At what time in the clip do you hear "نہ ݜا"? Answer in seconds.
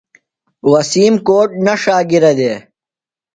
1.65-1.97